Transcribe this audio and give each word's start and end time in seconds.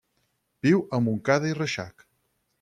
Viu 0.67 0.81
a 0.99 1.01
Montcada 1.09 1.53
i 1.53 1.59
Reixac. 1.61 2.09